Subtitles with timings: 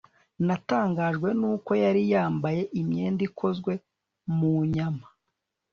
[0.47, 3.73] natangajwe nuko yari yambaye imyenda ikozwe
[4.37, 5.05] mu nyama